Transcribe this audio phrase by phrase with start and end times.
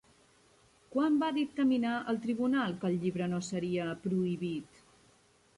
[0.95, 4.85] Quan va dictaminar el tribunal que el llibre no seria prohibit?